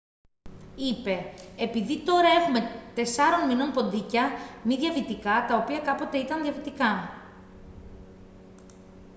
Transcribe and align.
είπε 0.75 1.33
«επειδή 1.57 2.03
τώρα 2.05 2.27
έχουμε 2.29 2.59
4 3.45 3.47
μηνών 3.47 3.71
ποντίκια 3.71 4.29
μη 4.63 4.75
διαβητικά 4.77 5.45
τα 5.45 5.57
οποία 5.57 5.79
κάποτε 5.79 6.17
ήταν 6.17 6.41
διαβητικά» 6.41 7.09